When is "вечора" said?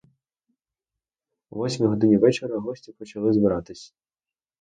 2.17-2.57